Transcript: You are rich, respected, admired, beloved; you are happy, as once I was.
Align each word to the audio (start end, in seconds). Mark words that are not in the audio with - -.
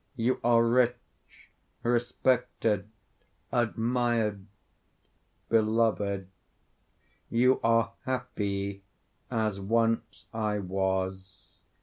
You 0.15 0.39
are 0.43 0.65
rich, 0.65 1.51
respected, 1.83 2.89
admired, 3.51 4.47
beloved; 5.47 6.27
you 7.29 7.59
are 7.63 7.91
happy, 8.05 8.81
as 9.29 9.59
once 9.59 10.25
I 10.33 10.57
was. 10.57 11.59